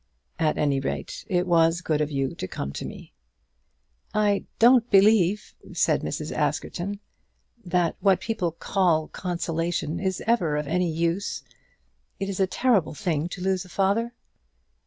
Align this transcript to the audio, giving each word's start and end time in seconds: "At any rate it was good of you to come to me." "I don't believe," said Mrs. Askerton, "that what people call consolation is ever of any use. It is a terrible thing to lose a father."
"At 0.39 0.57
any 0.57 0.79
rate 0.79 1.25
it 1.27 1.45
was 1.45 1.81
good 1.81 2.01
of 2.01 2.09
you 2.09 2.33
to 2.33 2.47
come 2.47 2.73
to 2.73 2.85
me." 2.87 3.13
"I 4.15 4.45
don't 4.57 4.89
believe," 4.89 5.53
said 5.73 6.01
Mrs. 6.01 6.35
Askerton, 6.35 6.99
"that 7.63 7.97
what 7.99 8.19
people 8.19 8.51
call 8.51 9.09
consolation 9.09 9.99
is 9.99 10.23
ever 10.25 10.57
of 10.57 10.65
any 10.67 10.89
use. 10.91 11.43
It 12.19 12.29
is 12.29 12.39
a 12.39 12.47
terrible 12.47 12.95
thing 12.95 13.29
to 13.29 13.41
lose 13.41 13.63
a 13.63 13.69
father." 13.69 14.15